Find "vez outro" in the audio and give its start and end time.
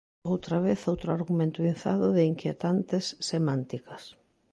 0.67-1.09